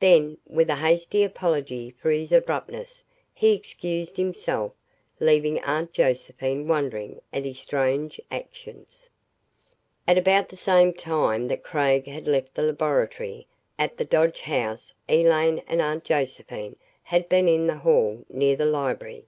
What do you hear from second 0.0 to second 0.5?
Then,